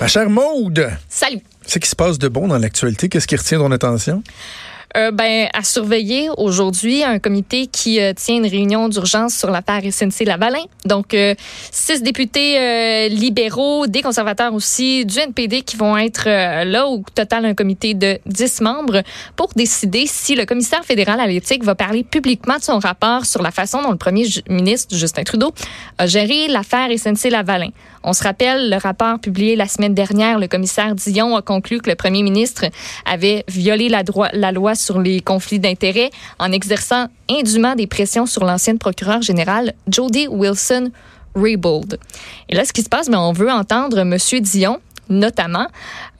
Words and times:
Ma 0.00 0.06
chère 0.06 0.30
Maude. 0.30 0.90
Salut. 1.10 1.40
Ce 1.66 1.78
qui 1.78 1.86
se 1.86 1.94
passe 1.94 2.18
de 2.18 2.28
bon 2.28 2.48
dans 2.48 2.56
l'actualité, 2.56 3.10
qu'est-ce 3.10 3.26
qui 3.26 3.36
retient 3.36 3.58
ton 3.58 3.70
attention? 3.70 4.22
Euh, 4.96 5.12
ben, 5.12 5.46
à 5.54 5.62
surveiller 5.62 6.30
aujourd'hui 6.36 7.04
un 7.04 7.20
comité 7.20 7.68
qui 7.68 8.00
euh, 8.00 8.12
tient 8.12 8.36
une 8.36 8.46
réunion 8.46 8.88
d'urgence 8.88 9.34
sur 9.34 9.48
l'affaire 9.48 9.82
SNC-Lavalin. 9.82 10.64
Donc, 10.84 11.14
euh, 11.14 11.36
six 11.70 12.02
députés 12.02 12.58
euh, 12.58 13.08
libéraux, 13.08 13.86
des 13.86 14.02
conservateurs 14.02 14.52
aussi, 14.52 15.06
du 15.06 15.16
NPD 15.16 15.62
qui 15.62 15.76
vont 15.76 15.96
être 15.96 16.24
là, 16.26 16.88
au 16.88 17.04
total 17.14 17.44
un 17.44 17.54
comité 17.54 17.94
de 17.94 18.18
dix 18.26 18.60
membres, 18.60 19.02
pour 19.36 19.50
décider 19.54 20.06
si 20.06 20.34
le 20.34 20.44
commissaire 20.44 20.84
fédéral 20.84 21.20
à 21.20 21.26
l'éthique 21.28 21.62
va 21.62 21.76
parler 21.76 22.02
publiquement 22.02 22.56
de 22.56 22.62
son 22.62 22.80
rapport 22.80 23.26
sur 23.26 23.42
la 23.42 23.52
façon 23.52 23.82
dont 23.82 23.92
le 23.92 23.96
premier 23.96 24.26
ministre, 24.48 24.96
Justin 24.96 25.22
Trudeau, 25.22 25.52
a 25.98 26.06
géré 26.06 26.48
l'affaire 26.48 26.88
SNC-Lavalin. 26.88 27.70
On 28.02 28.12
se 28.12 28.24
rappelle 28.24 28.70
le 28.70 28.76
rapport 28.76 29.20
publié 29.20 29.56
la 29.56 29.68
semaine 29.68 29.94
dernière, 29.94 30.38
le 30.38 30.48
commissaire 30.48 30.94
Dion 30.94 31.36
a 31.36 31.42
conclu 31.42 31.80
que 31.80 31.90
le 31.90 31.96
premier 31.96 32.22
ministre 32.22 32.64
avait 33.04 33.44
violé 33.46 33.88
la, 33.88 34.02
la 34.32 34.52
loi 34.52 34.74
sur 34.80 34.98
les 34.98 35.20
conflits 35.20 35.58
d'intérêts 35.58 36.10
en 36.38 36.52
exerçant 36.52 37.06
indûment 37.30 37.74
des 37.74 37.86
pressions 37.86 38.26
sur 38.26 38.44
l'ancienne 38.44 38.78
procureure 38.78 39.22
générale 39.22 39.74
Jody 39.88 40.26
Wilson 40.28 40.90
Raybould. 41.34 41.98
Et 42.48 42.56
là, 42.56 42.64
ce 42.64 42.72
qui 42.72 42.82
se 42.82 42.88
passe, 42.88 43.08
mais 43.08 43.16
ben, 43.16 43.22
on 43.22 43.32
veut 43.32 43.50
entendre 43.50 43.98
M. 44.00 44.16
Dion, 44.40 44.80
notamment, 45.08 45.66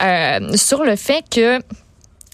euh, 0.03 0.57
sur 0.57 0.85
le 0.85 0.97
fait 0.97 1.25
que 1.31 1.61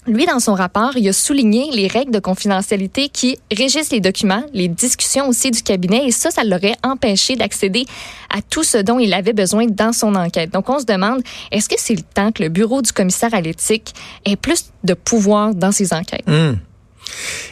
lui, 0.07 0.25
dans 0.25 0.39
son 0.39 0.53
rapport, 0.53 0.95
il 0.95 1.07
a 1.07 1.13
souligné 1.13 1.69
les 1.73 1.87
règles 1.87 2.11
de 2.11 2.19
confidentialité 2.19 3.09
qui 3.09 3.37
régissent 3.55 3.91
les 3.91 3.99
documents, 3.99 4.43
les 4.53 4.67
discussions 4.67 5.27
aussi 5.27 5.51
du 5.51 5.61
cabinet, 5.61 6.05
et 6.07 6.11
ça, 6.11 6.31
ça 6.31 6.43
l'aurait 6.43 6.75
empêché 6.83 7.35
d'accéder 7.35 7.85
à 8.29 8.41
tout 8.41 8.63
ce 8.63 8.77
dont 8.77 8.99
il 8.99 9.13
avait 9.13 9.33
besoin 9.33 9.65
dans 9.67 9.93
son 9.93 10.15
enquête. 10.15 10.51
Donc, 10.51 10.69
on 10.69 10.79
se 10.79 10.85
demande, 10.85 11.21
est-ce 11.51 11.67
que 11.69 11.75
c'est 11.77 11.95
le 11.95 12.01
temps 12.01 12.31
que 12.31 12.43
le 12.43 12.49
bureau 12.49 12.81
du 12.81 12.91
commissaire 12.91 13.33
à 13.33 13.41
l'éthique 13.41 13.93
ait 14.25 14.35
plus 14.35 14.71
de 14.83 14.93
pouvoir 14.93 15.53
dans 15.53 15.71
ses 15.71 15.93
enquêtes? 15.93 16.27
Mmh. 16.27 16.57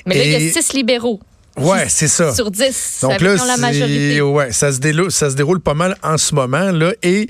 Mais 0.05 0.15
là, 0.17 0.23
il 0.23 0.31
y 0.31 0.35
a 0.35 0.39
six 0.39 0.73
libéraux. 0.73 1.19
Ouais, 1.57 1.85
c'est 1.87 2.07
ça. 2.07 2.33
Sur 2.33 2.51
10. 2.51 2.99
Donc 3.01 3.21
là, 3.21 3.35
la 3.35 3.57
majorité. 3.57 4.21
Ouais, 4.21 4.51
ça 4.51 4.71
se 4.71 4.79
déroule, 4.79 5.11
ça 5.11 5.29
se 5.29 5.35
déroule 5.35 5.59
pas 5.59 5.73
mal 5.73 5.95
en 6.03 6.17
ce 6.17 6.35
moment 6.35 6.71
là 6.71 6.93
et 7.01 7.27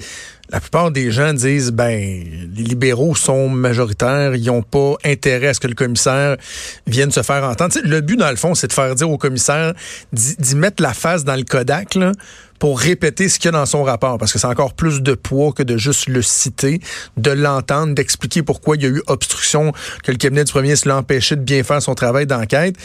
la 0.50 0.60
plupart 0.60 0.92
des 0.92 1.12
gens 1.12 1.34
disent 1.34 1.72
ben 1.72 2.24
les 2.56 2.64
libéraux 2.64 3.16
sont 3.16 3.50
majoritaires, 3.50 4.36
ils 4.36 4.46
n'ont 4.46 4.62
pas 4.62 4.96
intérêt 5.04 5.48
à 5.48 5.54
ce 5.54 5.60
que 5.60 5.68
le 5.68 5.74
commissaire 5.74 6.38
vienne 6.86 7.12
se 7.12 7.24
faire 7.24 7.44
entendre. 7.44 7.76
le 7.84 8.02
but 8.02 8.18
dans 8.18 8.30
le 8.30 8.36
fond, 8.36 8.54
c'est 8.54 8.68
de 8.68 8.74
faire 8.74 8.94
dire 8.96 9.10
au 9.10 9.18
commissaire 9.18 9.74
d'y 10.14 10.56
mettre 10.56 10.84
la 10.84 10.94
face 10.94 11.24
dans 11.24 11.36
le 11.36 11.44
Kodak 11.44 11.96
là, 11.96 12.12
pour 12.60 12.80
répéter 12.80 13.30
ce 13.30 13.40
qu'il 13.40 13.46
y 13.46 13.50
a 13.50 13.52
dans 13.52 13.66
son 13.66 13.84
rapport, 13.84 14.18
parce 14.18 14.32
que 14.32 14.40
c'est 14.40 14.48
encore 14.48 14.74
plus 14.74 15.02
de 15.02 15.14
poids 15.14 15.52
que 15.52 15.64
de 15.64 15.78
juste 15.78 16.08
le 16.08 16.22
citer, 16.22 16.80
de 17.18 17.32
l'entendre, 17.32 17.94
d'expliquer 17.94 18.44
pourquoi 18.44 18.76
il 18.76 18.84
y 18.84 18.86
a 18.86 18.90
eu 18.90 19.02
obstruction, 19.08 19.74
que 20.04 20.12
le 20.12 20.18
cabinet 20.18 20.44
du 20.44 20.52
premier 20.52 20.68
ministre 20.68 20.88
l'a 20.88 20.98
empêché 20.98 21.36
de 21.36 21.42
bien 21.42 21.64
faire 21.64 21.82
son 21.82 21.96
travail 21.96 22.26
d'enquête. 22.26 22.76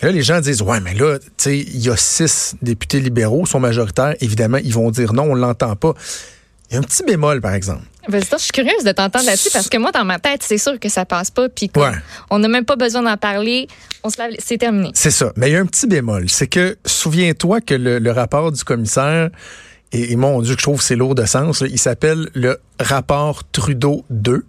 Là, 0.00 0.12
les 0.12 0.22
gens 0.22 0.40
disent, 0.40 0.62
ouais, 0.62 0.80
mais 0.80 0.94
là, 0.94 1.18
tu 1.18 1.26
sais, 1.38 1.58
il 1.58 1.80
y 1.80 1.90
a 1.90 1.96
six 1.96 2.54
députés 2.62 3.00
libéraux, 3.00 3.46
sont 3.46 3.58
majoritaires. 3.58 4.14
Évidemment, 4.20 4.58
ils 4.58 4.72
vont 4.72 4.90
dire 4.92 5.12
non, 5.12 5.24
on 5.24 5.34
l'entend 5.34 5.74
pas. 5.74 5.94
Il 6.70 6.74
y 6.74 6.76
a 6.76 6.80
un 6.80 6.82
petit 6.82 7.02
bémol, 7.02 7.40
par 7.40 7.54
exemple. 7.54 7.82
Ben, 8.08 8.22
je 8.22 8.36
suis 8.38 8.52
curieuse 8.52 8.84
de 8.84 8.92
t'entendre 8.92 9.26
là-dessus 9.26 9.50
parce 9.52 9.68
que 9.68 9.76
moi, 9.76 9.92
dans 9.92 10.04
ma 10.04 10.18
tête, 10.18 10.42
c'est 10.42 10.58
sûr 10.58 10.78
que 10.80 10.88
ça 10.88 11.04
passe 11.04 11.30
pas. 11.30 11.48
Puis 11.48 11.70
on 12.30 12.38
n'a 12.38 12.48
même 12.48 12.64
pas 12.64 12.76
besoin 12.76 13.02
d'en 13.02 13.16
parler. 13.16 13.68
On 14.02 14.10
se 14.10 14.18
lave, 14.18 14.32
c'est 14.38 14.58
terminé. 14.58 14.90
C'est 14.94 15.10
ça. 15.10 15.32
Mais 15.36 15.50
il 15.50 15.52
y 15.52 15.56
a 15.56 15.60
un 15.60 15.66
petit 15.66 15.86
bémol. 15.86 16.28
C'est 16.28 16.46
que, 16.46 16.76
souviens-toi 16.86 17.60
que 17.60 17.74
le, 17.74 18.10
rapport 18.10 18.50
du 18.52 18.64
commissaire, 18.64 19.30
et, 19.92 20.16
mon 20.16 20.40
Dieu, 20.40 20.54
que 20.54 20.60
je 20.60 20.64
trouve 20.64 20.82
c'est 20.82 20.96
lourd 20.96 21.14
de 21.14 21.24
sens, 21.24 21.62
il 21.68 21.78
s'appelle 21.78 22.28
le 22.34 22.58
rapport 22.80 23.44
Trudeau 23.50 24.04
2. 24.10 24.44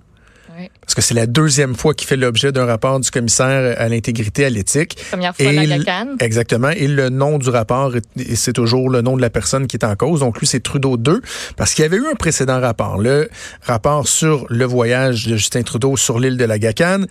Parce 0.82 0.96
que 0.96 1.02
c'est 1.02 1.14
la 1.14 1.28
deuxième 1.28 1.76
fois 1.76 1.94
qu'il 1.94 2.08
fait 2.08 2.18
l'objet 2.18 2.52
d'un 2.52 2.66
rapport 2.66 3.00
du 3.00 3.10
commissaire 3.12 3.76
à 3.80 3.90
l'intégrité 3.90 4.46
à 4.46 4.50
l'éthique. 4.50 4.98
Première 5.12 5.36
fois 5.36 5.46
et 5.46 5.66
la 5.66 6.06
Exactement. 6.20 6.70
Et 6.70 6.88
le 6.88 7.10
nom 7.10 7.38
du 7.38 7.50
rapport, 7.50 7.94
c'est 8.36 8.54
toujours 8.54 8.90
le 8.90 9.02
nom 9.02 9.16
de 9.16 9.22
la 9.22 9.30
personne 9.30 9.68
qui 9.68 9.78
est 9.78 9.86
en 9.86 9.96
cause. 9.96 10.22
Donc 10.22 10.40
lui, 10.40 10.48
c'est 10.48 10.62
Trudeau 10.62 10.98
2. 10.98 11.22
Parce 11.56 11.74
qu'il 11.74 11.84
y 11.84 11.86
avait 11.86 11.98
eu 11.98 12.08
un 12.08 12.16
précédent 12.16 12.60
rapport. 12.60 12.98
Le 12.98 13.30
rapport 13.64 14.08
sur 14.08 14.46
le 14.50 14.66
voyage 14.66 15.28
de 15.28 15.38
Justin 15.38 15.64
Trudeau 15.64 15.98
sur 15.98 16.20
l'île 16.20 16.38
de 16.38 16.46
la 16.46 16.60
Gacane. 16.60 17.08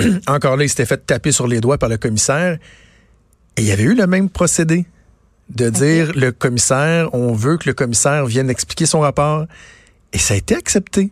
Encore 0.26 0.56
là, 0.56 0.64
il 0.64 0.68
s'était 0.68 0.86
fait 0.86 1.04
taper 1.04 1.32
sur 1.32 1.46
les 1.46 1.60
doigts 1.60 1.78
par 1.78 1.88
le 1.88 1.96
commissaire. 1.96 2.58
Et 3.56 3.62
il 3.62 3.66
y 3.66 3.72
avait 3.72 3.84
eu 3.84 3.94
le 3.94 4.06
même 4.06 4.30
procédé 4.30 4.86
de 5.50 5.70
dire 5.70 6.12
le 6.14 6.30
commissaire, 6.30 7.08
on 7.14 7.32
veut 7.32 7.56
que 7.56 7.68
le 7.68 7.74
commissaire 7.74 8.26
vienne 8.26 8.50
expliquer 8.50 8.86
son 8.86 9.00
rapport. 9.00 9.46
Et 10.12 10.18
ça 10.18 10.34
a 10.34 10.36
été 10.36 10.54
accepté. 10.54 11.10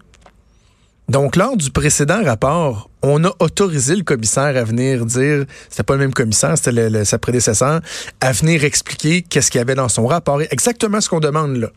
Donc, 1.08 1.36
lors 1.36 1.56
du 1.56 1.70
précédent 1.70 2.24
rapport, 2.24 2.90
on 3.02 3.22
a 3.24 3.32
autorisé 3.38 3.94
le 3.94 4.02
commissaire 4.02 4.56
à 4.56 4.64
venir 4.64 5.06
dire, 5.06 5.44
c'était 5.70 5.84
pas 5.84 5.94
le 5.94 6.00
même 6.00 6.12
commissaire, 6.12 6.58
c'était 6.58 7.04
sa 7.04 7.18
prédécesseur, 7.18 7.80
à 8.20 8.32
venir 8.32 8.64
expliquer 8.64 9.22
qu'est-ce 9.22 9.52
qu'il 9.52 9.60
y 9.60 9.62
avait 9.62 9.76
dans 9.76 9.88
son 9.88 10.06
rapport, 10.06 10.42
exactement 10.42 11.00
ce 11.00 11.08
qu'on 11.08 11.20
demande 11.20 11.56
là. 11.56 11.68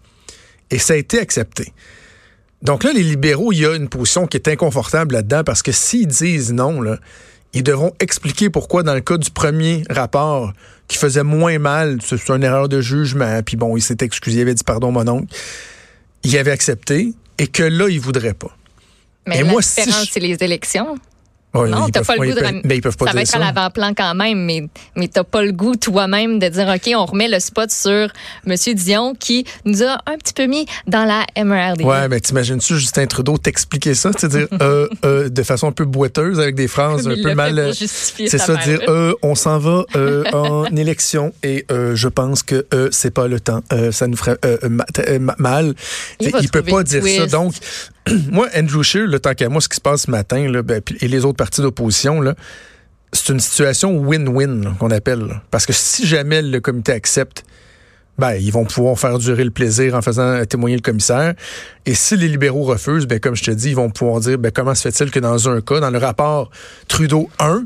Et 0.72 0.80
ça 0.80 0.94
a 0.94 0.98
été 0.98 1.20
accepté. 1.20 1.74
Donc 2.64 2.84
là, 2.84 2.92
les 2.92 3.04
libéraux, 3.04 3.52
il 3.52 3.60
y 3.60 3.66
a 3.66 3.76
une 3.76 3.88
position 3.88 4.26
qui 4.26 4.38
est 4.38 4.48
inconfortable 4.48 5.14
là-dedans 5.14 5.44
parce 5.44 5.62
que 5.62 5.72
s'ils 5.72 6.08
disent 6.08 6.52
non, 6.52 6.82
là, 6.82 6.98
ils 7.54 7.64
devront 7.64 7.94
expliquer 8.00 8.50
pourquoi 8.50 8.84
dans 8.84 8.94
le 8.94 9.02
cas 9.02 9.18
du 9.18 9.30
premier 9.32 9.84
rapport 9.90 10.54
qui 10.88 10.98
faisait 10.98 11.24
moins 11.24 11.60
mal, 11.60 12.00
c'est 12.04 12.30
une 12.30 12.44
erreur 12.44 12.68
de 12.68 12.82
jugement, 12.82 13.42
puis 13.44 13.58
bon, 13.58 13.78
il 13.78 13.82
s'est 13.82 13.98
excusé, 14.02 14.40
il 14.40 14.42
avait 14.42 14.56
dit 14.56 14.64
pardon 14.64 14.92
mon 14.92 15.08
oncle, 15.08 15.34
il 16.24 16.36
avait 16.38 16.52
accepté 16.52 17.14
et 17.38 17.48
que 17.48 17.64
là, 17.64 17.88
il 17.90 18.00
voudrait 18.00 18.34
pas. 18.34 18.56
Mais 19.28 19.44
la 19.44 19.54
différence, 19.54 20.08
c'est 20.12 20.20
les 20.20 20.44
élections 20.44 20.98
non, 21.54 21.90
t'as 21.90 22.04
pas 22.04 22.16
le 22.16 22.28
goût 22.28 22.40
de. 22.40 22.62
Mais 22.68 22.78
ils 22.78 22.82
peuvent 22.82 22.96
pas 22.96 23.08
ça 23.08 23.14
va 23.14 23.22
être 23.22 23.36
à 23.36 23.40
l'avant-plan 23.40 23.94
quand 23.96 24.14
même, 24.14 24.46
mais, 24.46 24.68
mais 24.96 25.08
t'as 25.08 25.24
pas 25.24 25.42
le 25.42 25.52
goût 25.52 25.76
toi-même 25.76 26.38
de 26.40 26.48
dire, 26.48 26.68
OK, 26.68 26.92
on 26.96 27.06
remet 27.06 27.28
le 27.28 27.40
spot 27.40 27.72
sur 27.72 28.10
M. 28.46 28.56
Dion 28.76 29.16
qui 29.16 29.46
nous 29.66 29.84
a 29.84 29.98
un 30.06 30.18
petit 30.18 30.34
peu 30.34 30.46
mis 30.46 30.66
dans 30.88 31.06
la 31.06 31.26
MRD. 31.44 31.84
Ouais, 31.84 32.08
mais 32.08 32.20
t'imagines-tu 32.20 32.78
Justin 32.78 33.08
Trudeau 33.08 33.38
t'expliquer 33.38 33.96
ça? 33.96 34.12
C'est-à-dire, 34.16 34.48
euh, 34.62 34.88
euh, 35.06 35.30
de 35.30 35.44
façon 35.44 35.68
un 35.68 35.72
peu 35.72 35.86
boiteuse, 35.86 36.40
avec 36.40 36.56
des 36.56 36.68
phrases 36.68 37.08
un 37.08 37.16
peu 37.16 37.34
mal. 37.34 37.72
C'est 37.74 38.38
ça, 38.38 38.56
dire, 38.58 38.82
euh, 38.88 39.14
on 39.24 39.36
s'en 39.36 39.58
va 39.58 39.86
euh, 39.96 40.24
en 40.34 40.66
élection 40.76 41.34
et 41.44 41.66
euh, 41.72 41.96
je 41.96 42.08
pense 42.08 42.44
que 42.44 42.68
c'est 42.92 43.14
pas 43.14 43.28
le 43.28 43.40
temps. 43.40 43.62
ça 43.92 44.08
nous 44.08 44.18
ferait 44.18 44.38
mal. 45.20 45.74
Il, 46.20 46.32
il 46.42 46.50
peut 46.50 46.64
pas 46.64 46.84
dire 46.84 47.04
ça. 47.04 47.26
Donc, 47.26 47.54
moi, 48.32 48.48
Andrew 48.56 48.84
Scheer, 48.84 49.08
le 49.08 49.20
tant 49.20 49.34
qu'à 49.34 49.50
moi, 49.50 49.62
ce 49.62 49.70
qui 49.70 49.76
se 49.76 49.82
passe 49.82 50.04
ce 50.04 50.12
matin, 50.12 50.50
ben, 50.64 50.82
et 51.02 51.08
les 51.08 51.26
autres 51.26 51.38
partis 51.38 51.62
d'opposition, 51.62 52.22
c'est 53.12 53.34
une 53.34 53.40
situation 53.40 53.98
win-win 53.98 54.76
qu'on 54.78 54.92
appelle. 54.92 55.42
Parce 55.52 55.66
que 55.66 55.74
si 55.74 56.06
jamais 56.06 56.42
le 56.42 56.60
comité 56.60 56.92
accepte, 56.92 57.44
ben, 58.18 58.34
ils 58.34 58.52
vont 58.52 58.66
pouvoir 58.66 59.00
faire 59.00 59.18
durer 59.18 59.46
le 59.46 59.52
plaisir 59.52 59.96
en 59.96 60.02
faisant 60.02 60.44
témoigner 60.46 60.76
le 60.76 60.82
commissaire. 60.82 61.34
Et 61.86 61.94
si 61.94 62.18
les 62.18 62.28
libéraux 62.28 62.64
refusent, 62.64 63.08
ben, 63.08 63.20
comme 63.20 63.36
je 63.36 63.44
te 63.44 63.52
dis, 63.52 63.70
ils 63.70 63.76
vont 63.76 63.90
pouvoir 63.90 64.20
dire 64.20 64.38
ben, 64.38 64.52
comment 64.52 64.76
se 64.76 64.90
fait-il 64.90 65.10
que 65.10 65.20
dans 65.20 65.48
un 65.50 65.62
cas, 65.62 65.80
dans 65.80 65.90
le 65.90 65.98
rapport 65.98 66.52
Trudeau 66.88 67.30
1, 67.40 67.64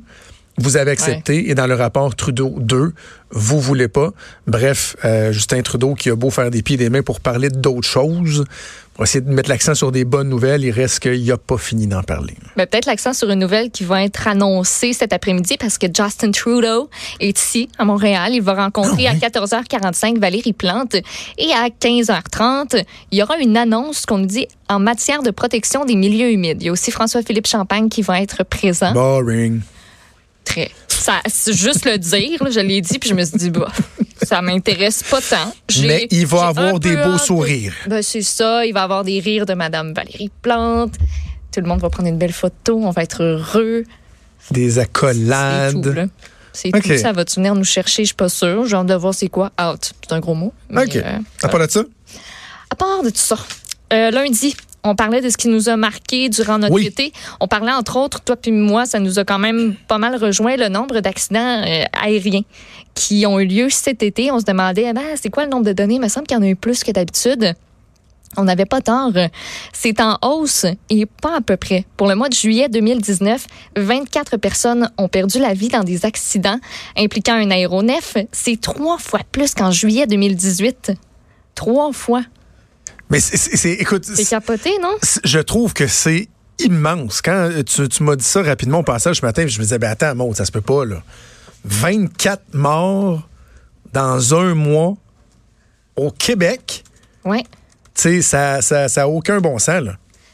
vous 0.58 0.78
avez 0.78 0.92
accepté 0.92 1.50
et 1.50 1.56
dans 1.56 1.68
le 1.68 1.74
rapport 1.74 2.16
Trudeau 2.16 2.56
2, 2.58 2.94
vous 3.32 3.60
voulez 3.60 3.88
pas. 3.88 4.12
Bref, 4.46 4.96
euh, 5.04 5.32
Justin 5.32 5.62
Trudeau 5.64 5.96
qui 5.96 6.10
a 6.10 6.16
beau 6.16 6.30
faire 6.30 6.52
des 6.52 6.62
pieds 6.62 6.76
et 6.76 6.78
des 6.78 6.90
mains 6.90 7.02
pour 7.02 7.20
parler 7.20 7.50
d'autres 7.50 7.88
choses, 7.88 8.46
pour 8.94 9.06
essayer 9.06 9.22
de 9.22 9.32
mettre 9.32 9.50
l'accent 9.50 9.74
sur 9.74 9.92
des 9.92 10.06
bonnes 10.06 10.30
nouvelles, 10.30 10.64
il 10.64 10.70
reste 10.70 11.00
qu'il 11.00 11.26
n'a 11.26 11.38
pas 11.38 11.58
fini 11.58 11.88
d'en 11.88 12.04
parler. 12.04 12.36
Mais 12.56 12.68
peut-être 12.68 12.86
l'accent 12.86 13.14
sur 13.14 13.30
une 13.32 13.40
nouvelle 13.40 13.72
qui 13.72 13.84
va 13.84 14.04
être 14.04 14.28
annoncée 14.28 14.94
cet 14.94 15.14
après-midi 15.14 15.58
parce 15.60 15.80
que 15.80 15.88
Justin 15.88 16.30
Trudeau 16.30 16.90
est 17.20 17.40
ici 17.40 17.70
à 17.80 17.86
Montréal. 17.86 18.34
Il 18.36 18.44
va 18.44 18.54
rencontrer 18.54 19.08
ah 19.08 19.12
à 19.12 19.16
14h45 19.16 20.20
Valérie 20.20 20.54
Plante 20.54 20.94
et 20.94 21.52
à 21.54 21.70
15h30, 21.70 22.84
il 23.12 23.18
y 23.18 23.24
aura 23.24 23.40
une 23.40 23.58
annonce 23.58 24.06
qu'on 24.06 24.20
nous 24.20 24.28
dit 24.28 24.48
en 24.70 24.80
matière 24.80 25.24
de 25.24 25.32
protection 25.32 25.86
des 25.86 25.96
milieux 25.96 26.32
humides. 26.32 26.62
Il 26.62 26.66
y 26.68 26.70
a 26.70 26.72
aussi 26.72 26.92
François-Philippe 26.92 27.48
Champagne 27.48 27.90
qui 27.90 28.04
va 28.04 28.22
être 28.22 28.44
présent. 28.44 28.94
Boring. 28.94 29.62
Très. 30.54 30.72
Ça, 30.88 31.22
juste 31.48 31.86
le 31.86 31.98
dire, 31.98 32.40
je 32.50 32.60
l'ai 32.60 32.80
dit, 32.80 33.00
puis 33.00 33.10
je 33.10 33.16
me 33.16 33.26
suis 33.26 33.38
dit, 33.38 33.50
bah, 33.50 33.72
ça 34.22 34.42
m'intéresse 34.42 35.04
pas 35.04 35.20
tant. 35.20 35.54
Mais 35.82 36.08
il 36.12 36.28
va 36.28 36.48
avoir 36.48 36.80
des 36.80 36.96
beaux 36.96 37.18
sourires. 37.18 37.74
Ben, 37.88 38.02
c'est 38.02 38.22
ça, 38.22 38.66
il 38.66 38.74
va 38.74 38.84
avoir 38.84 39.04
des 39.04 39.20
rires 39.20 39.46
de 39.46 39.54
Madame 39.54 39.94
Valérie 39.94 40.32
Plante. 40.42 40.94
Tout 41.52 41.60
le 41.60 41.68
monde 41.68 41.82
va 41.82 41.90
prendre 41.90 42.10
une 42.10 42.18
belle 42.18 42.34
photo, 42.34 42.80
on 42.84 42.92
va 42.92 43.04
être 43.04 43.24
heureux. 43.24 43.84
Des 44.52 44.80
accolades. 44.80 46.10
C'est 46.54 46.72
tout, 46.72 46.98
ça 46.98 47.12
va-tu 47.12 47.36
venir 47.38 47.56
nous 47.56 47.64
chercher? 47.64 48.04
Je 48.04 48.08
suis 48.08 48.16
pas 48.16 48.30
sûre. 48.30 48.68
J'ai 48.68 48.78
de 48.84 48.94
voir 48.94 49.14
c'est 49.14 49.28
quoi. 49.28 49.52
Out. 49.60 49.94
C'est 50.02 50.14
un 50.14 50.20
gros 50.20 50.36
mot. 50.36 50.54
OK. 50.72 50.96
Euh, 50.96 51.18
à 51.42 51.48
part 51.50 51.60
de 51.60 51.72
ça? 51.72 51.84
À 52.70 52.76
part 52.76 53.02
de 53.04 53.10
tout 53.10 53.18
ça. 53.18 53.38
Euh, 53.92 54.12
lundi, 54.12 54.56
on 54.84 54.96
parlait 54.96 55.22
de 55.22 55.30
ce 55.30 55.38
qui 55.38 55.48
nous 55.48 55.70
a 55.70 55.78
marqué 55.78 56.30
durant 56.30 56.60
notre 56.60 56.80
été. 56.80 57.14
On 57.40 57.48
parlait 57.48 57.72
entre 57.72 57.98
autres, 57.98 58.22
toi 58.22 58.36
puis 58.36 58.52
moi, 58.52 58.86
ça 58.86 59.00
nous 59.00 59.20
a 59.20 59.24
quand 59.24 59.40
même 59.40 59.76
pas 59.88 59.98
mal 59.98 60.16
rejoint 60.16 60.56
le 60.56 60.70
nombre 60.70 61.00
d'accidents 61.00 61.64
euh, 61.66 61.84
aériens 62.02 62.44
qui 62.94 63.26
ont 63.26 63.40
eu 63.40 63.46
lieu 63.46 63.70
cet 63.70 64.04
été. 64.04 64.32
On 64.32 64.40
se 64.40 64.46
demandait, 64.46 64.86
eh 64.90 64.94
ben, 64.94 65.02
c'est 65.16 65.30
quoi 65.30 65.46
le 65.46 65.50
nombre 65.50 65.66
de 65.66 65.74
données? 65.74 65.96
Il 65.96 66.02
me 66.02 66.08
semble 66.08 66.28
qu'il 66.28 66.38
y 66.38 66.40
en 66.40 66.44
a 66.44 66.48
eu 66.48 66.56
plus 66.56 66.84
que 66.84 66.92
d'habitude. 66.92 67.56
On 68.36 68.46
n'avait 68.46 68.66
pas 68.66 68.82
tort. 68.82 69.12
C'est 69.74 70.02
en 70.02 70.18
hausse 70.24 70.66
et 70.90 71.06
pas 71.06 71.38
à 71.38 71.42
peu 71.42 71.58
près. 71.58 71.86
Pour 71.98 72.08
le 72.08 72.16
mois 72.16 72.30
de 72.30 72.34
juillet 72.34 72.68
2019, 72.68 73.46
24 73.78 74.38
personnes 74.38 74.90
ont 74.98 75.08
perdu 75.08 75.40
la 75.40 75.54
vie 75.54 75.70
dans 75.70 75.84
des 75.84 76.06
accidents 76.06 76.58
impliquant 76.98 77.36
un 77.36 77.52
aéronef. 77.52 78.18
C'est 78.32 78.60
trois 78.60 78.98
fois 78.98 79.22
plus 79.32 79.54
qu'en 79.54 79.72
juillet 79.72 80.08
2018. 80.08 80.94
Trois 81.56 81.92
fois. 81.94 82.24
Mais 83.14 83.20
c'est, 83.20 83.74
écoute. 83.74 84.06
C'est 84.06 84.26
capoté, 84.26 84.72
non? 84.82 84.96
Je 85.24 85.38
trouve 85.38 85.74
que 85.74 85.86
c'est 85.86 86.30
immense. 86.58 87.22
Quand 87.22 87.52
tu, 87.64 88.04
m'as 88.04 88.16
dit 88.16 88.24
ça 88.24 88.42
rapidement 88.42 88.80
au 88.80 88.84
passage 88.84 89.18
ce 89.18 89.26
matin, 89.26 89.46
je 89.46 89.60
me 89.60 89.64
disais, 89.64 89.78
ben 89.78 89.92
attends, 89.92 90.16
Maud, 90.16 90.36
ça 90.36 90.46
se 90.46 90.52
peut 90.52 90.62
pas, 90.62 90.84
là. 90.84 91.04
24 91.64 92.56
morts 92.56 93.30
dans 93.94 94.34
un 94.34 94.56
mois 94.56 94.96
au 95.96 96.10
Québec. 96.10 96.84
Oui. 97.24 97.44
Tu 97.94 98.22
sais, 98.22 98.22
ça 98.24 98.60
n'a 98.72 98.90
ça, 98.90 99.08
aucun 99.08 99.40
bon 99.40 99.60
sens, 99.60 99.84
là. 99.84 99.94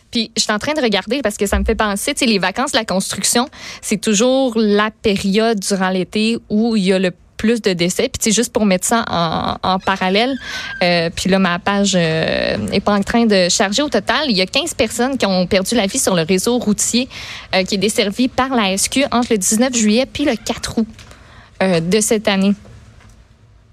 Puis 0.10 0.32
je 0.38 0.44
suis 0.44 0.54
en 0.54 0.58
train 0.58 0.74
de 0.74 0.82
regarder 0.82 1.22
parce 1.22 1.36
que 1.36 1.48
ça 1.48 1.60
me 1.60 1.66
fait 1.66 1.76
penser, 1.76 2.14
tu 2.14 2.20
sais, 2.20 2.26
les 2.26 2.40
vacances 2.40 2.72
de 2.72 2.78
la 2.78 2.86
construction, 2.86 3.50
c'est 3.82 4.00
toujours 4.00 4.54
la 4.56 4.90
période 4.90 5.60
durant 5.60 5.90
l'été 5.90 6.38
où 6.50 6.78
il 6.78 6.86
y 6.86 6.94
a 6.94 6.98
le 6.98 7.12
plus 7.40 7.62
de 7.62 7.74
décès. 7.74 8.10
Puis 8.10 8.32
juste 8.32 8.54
pour 8.54 8.66
mettre 8.66 8.86
ça 8.86 9.04
en, 9.10 9.80
parallèle, 9.80 10.38
euh, 10.84 11.10
puis 11.16 11.30
là, 11.30 11.40
ma 11.40 11.58
page 11.58 11.94
euh, 11.96 12.58
est 12.72 12.82
pas 12.82 12.94
en 12.94 13.02
train 13.02 13.26
de 13.26 13.48
charger. 13.50 13.82
Au 13.82 13.90
total, 13.90 14.26
il 14.30 14.38
y 14.38 14.42
a 14.42 14.46
15 14.46 14.76
personnes 14.76 15.18
qui 15.18 15.26
ont 15.26 15.48
perdu 15.48 15.74
la 15.74 15.88
vie 15.88 15.98
sur 15.98 16.16
le 16.16 16.22
réseau 16.24 16.60
routier 16.60 17.08
euh, 17.56 17.64
qui 17.64 17.76
est 17.76 17.80
desservi 17.80 18.28
par 18.28 18.50
la 18.50 18.78
SQ 18.78 19.06
entre 19.12 19.30
le 19.32 19.38
19 19.38 19.74
juillet 19.74 20.06
puis 20.06 20.26
le 20.26 20.36
4 20.36 20.78
août 20.78 20.88
de 21.62 22.00
cette 22.00 22.28
année. 22.28 22.54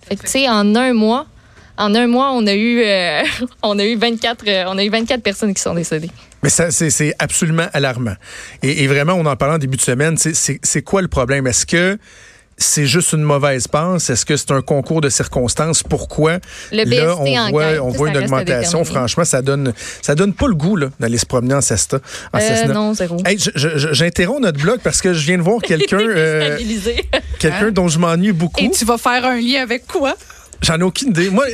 Fait 0.08 0.16
que, 0.16 0.22
tu 0.22 0.30
sais, 0.30 0.48
en 0.48 0.74
un 0.74 0.92
mois, 0.92 1.26
en 1.76 1.94
un 1.94 2.06
mois, 2.08 2.32
on 2.32 2.46
a 2.46 2.54
eu, 2.54 2.82
on 3.62 3.78
a 3.78 3.84
eu 3.84 3.96
24, 3.96 4.44
on 4.68 4.78
a 4.78 4.84
eu 4.84 4.90
24 4.90 5.22
personnes 5.22 5.54
qui 5.54 5.62
sont 5.62 5.74
décédées. 5.74 6.10
Mais 6.42 6.50
c'est 6.50 7.14
absolument 7.18 7.66
alarmant. 7.72 8.14
Et, 8.62 8.84
et, 8.84 8.86
vraiment, 8.86 9.14
on 9.14 9.26
en 9.26 9.36
parlait 9.36 9.54
en 9.54 9.58
début 9.58 9.76
de 9.76 9.82
semaine, 9.82 10.16
c'est 10.16 10.82
quoi 10.82 11.02
le 11.02 11.08
problème? 11.08 11.46
Est-ce 11.46 11.66
que 11.66 11.98
c'est 12.58 12.86
juste 12.86 13.12
une 13.12 13.22
mauvaise 13.22 13.68
passe? 13.68 14.08
Est-ce 14.08 14.24
que 14.24 14.36
c'est 14.36 14.50
un 14.50 14.62
concours 14.62 15.00
de 15.00 15.08
circonstances? 15.08 15.82
Pourquoi? 15.82 16.38
Le 16.72 16.84
là, 16.84 17.16
on 17.18 17.50
voit, 17.50 17.64
on 17.82 17.88
voit 17.90 18.08
une 18.08 18.16
augmentation. 18.16 18.84
Franchement, 18.84 19.24
ça 19.24 19.42
donne, 19.42 19.72
ça 20.02 20.14
donne 20.14 20.32
pas 20.32 20.46
le 20.48 20.54
goût 20.54 20.78
d'aller 20.98 21.18
se 21.18 21.26
promener 21.26 21.54
en 21.54 21.60
Cesta. 21.60 21.98
Euh, 22.34 22.64
non, 22.66 22.94
zéro. 22.94 23.18
J'interromps 23.36 24.40
notre 24.40 24.60
blog 24.60 24.80
parce 24.82 25.02
que 25.02 25.12
je 25.12 25.26
viens 25.26 25.38
de 25.38 25.42
voir 25.42 25.60
quelqu'un 25.62 26.00
euh, 26.00 26.58
quelqu'un 27.38 27.70
dont 27.70 27.88
je 27.88 27.98
m'ennuie 27.98 28.32
beaucoup. 28.32 28.62
Et 28.62 28.70
tu 28.70 28.84
vas 28.84 28.98
faire 28.98 29.24
un 29.24 29.40
lien 29.40 29.62
avec 29.62 29.86
quoi? 29.86 30.14
J'en 30.62 30.78
ai 30.78 30.82
aucune 30.82 31.08
idée. 31.08 31.30
Moi, 31.30 31.44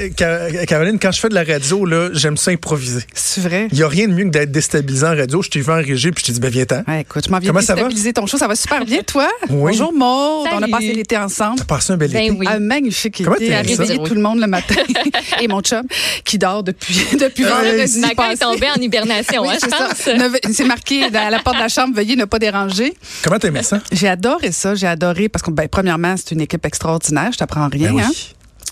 Caroline, 0.67 0.99
quand 0.99 1.13
je 1.13 1.21
fais 1.21 1.29
de 1.29 1.35
la 1.35 1.45
radio, 1.45 1.85
là, 1.85 2.11
j'aime 2.13 2.37
ça 2.37 2.51
improviser. 2.51 3.03
C'est 3.15 3.41
vrai? 3.41 3.69
Il 3.73 3.79
n'y 3.79 3.85
a 3.85 3.89
rien 3.89 4.09
de 4.09 4.13
mieux 4.13 4.25
que 4.25 4.31
d'être 4.31 4.53
déstabilisant 4.53 5.13
en 5.13 5.17
radio. 5.17 5.43
Je 5.43 5.51
t'ai 5.51 5.61
vu 5.61 5.71
en 5.71 5.77
régie, 5.77 6.11
puis 6.13 6.23
je 6.23 6.27
t'ai 6.27 6.33
dit, 6.33 6.41
ben 6.41 6.51
viens-t'en. 6.51 6.83
écoute, 6.99 7.25
je 7.27 7.31
m'en 7.31 7.39
viens 7.39 7.53
déstabiliser 7.53 8.13
ton 8.13 8.27
show. 8.27 8.39
Ça 8.39 8.49
va 8.49 8.55
super 8.55 8.85
bien, 8.85 9.03
toi? 9.03 9.29
Oui. 9.51 9.73
Bonjour, 9.73 9.93
Maud. 9.93 10.49
On 10.53 10.63
a 10.63 10.69
passé 10.69 10.93
l'été 10.93 11.17
ensemble. 11.17 11.59
T'as 11.59 11.65
passé 11.65 11.93
un 11.93 11.97
bel 11.97 12.11
ben 12.11 12.35
été. 12.35 12.49
Un 12.49 12.61
magnifique 12.61 13.23
Comment 13.25 13.37
été. 13.37 13.55
À 13.55 13.63
réveiller 13.63 13.99
tout 14.03 14.15
le 14.15 14.23
monde 14.23 14.41
le 14.41 14.47
matin. 14.47 14.83
Et 15.41 15.49
mon 15.49 15.61
chum, 15.61 15.83
qui 16.25 16.39
dort 16.39 16.63
depuis, 16.63 16.95
depuis 17.21 17.45
vendredi 17.45 18.01
passé. 18.17 18.33
est 18.33 18.37
tombé 18.37 18.67
en 18.75 18.81
hibernation, 18.81 19.45
hein, 19.49 19.57
je 19.61 19.69
pense. 19.69 20.53
C'est 20.55 20.65
marqué 20.65 21.05
à 21.05 21.31
la 21.31 21.39
porte 21.41 21.57
de 21.57 21.63
la 21.63 21.69
chambre, 21.69 21.95
veuillez 21.95 22.17
ne 22.17 22.25
pas 22.25 22.39
déranger. 22.39 22.95
Comment 23.23 23.39
t'aimais 23.39 23.63
ça? 23.63 23.81
J'ai 23.91 24.09
adoré 24.09 24.53
ça. 24.53 24.75
J'ai 24.75 24.87
adoré 24.87 25.29
parce 25.29 25.43
que, 25.43 25.51
ben, 25.51 25.69
premièrement, 25.69 26.15
c'est 26.17 26.33
une 26.33 26.41
équipe 26.41 26.65
extraordinaire. 26.65 27.31
Je 27.33 27.39
t'apprends 27.39 27.69
rien, 27.69 27.93
ben 27.93 28.05
hein? 28.05 28.11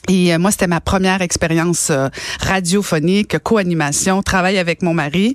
Et 0.08 0.32
euh, 0.32 0.38
moi, 0.38 0.50
c'était 0.50 0.66
ma 0.66 0.80
première 0.80 1.22
expérience 1.22 1.88
euh, 1.90 2.08
radiophonique, 2.40 3.38
co-animation, 3.38 4.22
travail 4.22 4.58
avec 4.58 4.82
mon 4.82 4.94
mari. 4.94 5.34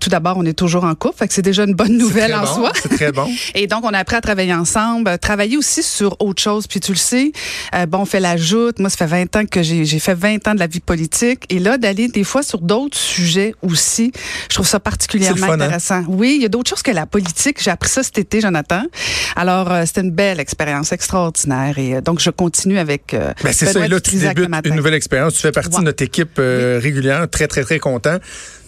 Tout 0.00 0.10
d'abord, 0.10 0.36
on 0.38 0.44
est 0.44 0.54
toujours 0.54 0.84
en 0.84 0.94
couple, 0.94 1.18
fait 1.18 1.28
que 1.28 1.34
c'est 1.34 1.42
déjà 1.42 1.64
une 1.64 1.74
bonne 1.74 1.96
nouvelle 1.98 2.34
en 2.34 2.46
soi. 2.46 2.72
C'est 2.82 2.88
très 2.88 3.12
bon. 3.12 3.28
Et 3.54 3.66
donc, 3.66 3.84
on 3.84 3.92
a 3.92 3.98
appris 3.98 4.16
à 4.16 4.20
travailler 4.20 4.54
ensemble, 4.54 5.18
travailler 5.18 5.56
aussi 5.56 5.82
sur 5.82 6.16
autre 6.20 6.42
chose. 6.42 6.66
Puis 6.66 6.80
tu 6.80 6.92
le 6.92 6.98
sais, 6.98 7.32
euh, 7.74 7.86
bon, 7.86 7.98
on 7.98 8.04
fait 8.06 8.20
la 8.20 8.36
joute. 8.36 8.78
Moi, 8.78 8.90
ça 8.90 8.96
fait 8.96 9.06
20 9.06 9.36
ans 9.36 9.44
que 9.44 9.62
j'ai 9.62 9.98
fait 9.98 10.14
20 10.14 10.48
ans 10.48 10.54
de 10.54 10.60
la 10.60 10.66
vie 10.66 10.80
politique. 10.80 11.44
Et 11.50 11.58
là, 11.58 11.78
d'aller 11.78 12.08
des 12.08 12.24
fois 12.24 12.42
sur 12.42 12.60
d'autres 12.60 12.96
sujets 12.96 13.54
aussi, 13.62 14.12
je 14.48 14.54
trouve 14.54 14.66
ça 14.66 14.80
particulièrement 14.80 15.46
hein? 15.46 15.60
intéressant. 15.60 16.02
Oui, 16.08 16.34
il 16.36 16.42
y 16.42 16.46
a 16.46 16.48
d'autres 16.48 16.70
choses 16.70 16.82
que 16.82 16.90
la 16.90 17.06
politique. 17.06 17.62
J'ai 17.62 17.70
appris 17.70 17.90
ça 17.90 18.02
cet 18.02 18.18
été, 18.18 18.40
Jonathan. 18.40 18.82
Alors, 19.36 19.70
c'était 19.86 20.00
une 20.00 20.10
belle 20.10 20.40
expérience 20.40 20.92
extraordinaire. 20.92 21.78
Et 21.78 22.00
donc, 22.00 22.20
je 22.20 22.30
continue 22.30 22.78
avec... 22.78 23.14
Ben, 23.42 23.52
c'est 23.52 23.66
ça, 23.66 23.80
tu 24.00 24.16
débutes 24.16 24.48
une 24.64 24.74
nouvelle 24.74 24.94
expérience. 24.94 25.34
Tu 25.34 25.40
fais 25.40 25.52
partie 25.52 25.78
de 25.78 25.84
notre 25.84 26.02
équipe 26.02 26.38
euh, 26.38 26.78
régulière. 26.82 27.28
Très, 27.28 27.46
très, 27.46 27.62
très 27.62 27.78
content. 27.78 28.16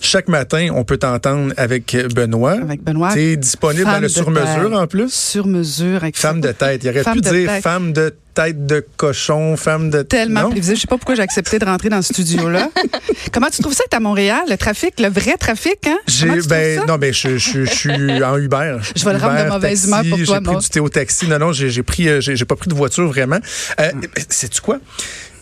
Chaque 0.00 0.28
matin, 0.28 0.68
on 0.74 0.84
peut 0.84 0.96
t'entendre 0.96 1.52
avec 1.56 1.96
Benoît. 2.14 2.52
Avec 2.62 2.82
Benoît. 2.82 3.12
Tu 3.12 3.20
es 3.20 3.36
disponible 3.36 3.84
dans 3.84 4.00
le 4.00 4.08
sur-mesure 4.08 4.72
en 4.72 4.86
plus? 4.86 5.12
Sur-mesure. 5.12 6.00
Femme 6.14 6.40
de 6.40 6.52
tête. 6.52 6.82
Il 6.84 6.90
aurait 6.90 7.12
pu 7.12 7.20
dire 7.20 7.50
femme 7.62 7.92
de 7.92 8.08
tête 8.08 8.29
de 8.48 8.84
cochon, 8.96 9.56
femme 9.56 9.90
de... 9.90 10.02
Tellement 10.02 10.50
prévisible. 10.50 10.76
Je 10.76 10.80
sais 10.82 10.86
pas 10.86 10.96
pourquoi 10.96 11.14
j'ai 11.14 11.22
accepté 11.22 11.58
de 11.58 11.64
rentrer 11.64 11.88
dans 11.88 12.02
ce 12.02 12.12
studio-là. 12.12 12.70
Comment 13.32 13.48
tu 13.48 13.62
trouves 13.62 13.74
ça 13.74 13.84
être 13.84 13.94
à 13.94 14.00
Montréal, 14.00 14.42
le 14.48 14.56
trafic, 14.56 14.98
le 14.98 15.08
vrai 15.08 15.36
trafic, 15.38 15.86
hein? 15.86 15.98
J'ai, 16.06 16.40
ben, 16.42 16.84
non, 16.86 16.96
ben, 16.96 17.12
je, 17.12 17.38
je, 17.38 17.64
je, 17.64 17.70
suis 17.70 18.22
en 18.22 18.36
Uber. 18.36 18.78
Je 18.96 19.04
vais 19.04 19.12
le 19.12 19.18
rendre 19.18 19.44
de 19.44 19.48
mauvaise 19.48 19.86
humeur 19.86 20.02
pour 20.02 20.18
toi, 20.24 20.36
J'ai 20.36 20.40
pris 20.40 20.56
du 20.56 20.68
thé 20.68 20.80
au 20.80 20.88
taxi. 20.88 21.28
Non, 21.28 21.38
non, 21.38 21.52
j'ai, 21.52 21.82
pris, 21.82 22.08
euh, 22.08 22.20
j'ai, 22.20 22.44
pas 22.44 22.56
pris 22.56 22.68
de 22.68 22.74
voiture 22.74 23.06
vraiment. 23.06 23.38
Euh, 23.78 23.92
hmm. 23.92 24.00
Sais-tu 24.28 24.60
quoi? 24.60 24.78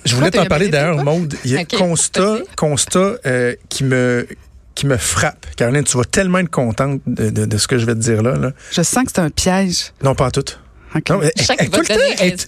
Je 0.04 0.14
voulais 0.14 0.30
t'en 0.30 0.46
parler 0.46 0.68
d'ailleurs, 0.68 1.02
Maude. 1.04 1.34
Il 1.44 1.52
y 1.52 1.56
a 1.56 1.60
un 1.60 1.64
constat, 1.64 2.38
constat 2.56 3.16
euh, 3.26 3.54
qui 3.68 3.84
me 3.84 4.26
qui 4.74 4.86
me 4.86 4.96
frappe. 4.96 5.44
Caroline, 5.56 5.82
tu 5.82 5.96
vas 5.96 6.04
tellement 6.04 6.38
être 6.38 6.50
contente 6.50 7.00
de, 7.04 7.30
de, 7.30 7.46
de, 7.46 7.58
ce 7.58 7.66
que 7.66 7.78
je 7.78 7.84
vais 7.84 7.94
te 7.94 7.98
dire 7.98 8.22
là, 8.22 8.36
là. 8.36 8.52
Je 8.70 8.82
sens 8.82 9.04
que 9.04 9.10
c'est 9.12 9.20
un 9.20 9.28
piège. 9.28 9.92
Non, 10.04 10.14
pas 10.14 10.30
tout. 10.30 10.44